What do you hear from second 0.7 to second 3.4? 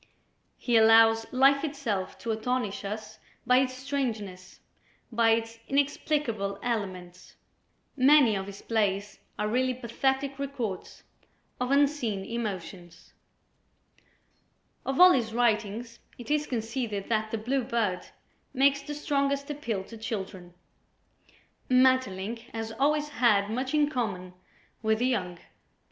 allows life itself to astonish us